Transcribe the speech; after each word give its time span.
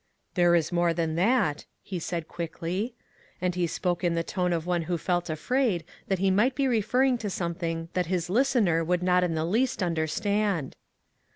"There 0.33 0.55
is 0.55 0.71
more 0.71 0.95
than 0.95 1.13
that," 1.17 1.67
he 1.83 1.99
said 1.99 2.27
quickly; 2.27 2.95
285 3.39 3.41
MAG 3.43 3.43
AND 3.43 3.45
MARGARET 3.45 3.45
and 3.45 3.55
he 3.61 3.67
spoke 3.67 4.03
in 4.03 4.15
the 4.15 4.23
tone 4.49 4.53
of 4.57 4.65
one 4.65 4.81
who 4.89 4.97
felt 4.97 5.29
afraid 5.29 5.83
that 6.07 6.17
he 6.17 6.31
might 6.31 6.55
be 6.55 6.67
referring 6.67 7.19
to 7.19 7.29
something 7.29 7.87
that 7.93 8.07
his 8.07 8.27
listener 8.27 8.83
would 8.83 9.03
not 9.03 9.23
in 9.23 9.35
the 9.35 9.45
least 9.45 9.83
understand. 9.83 10.75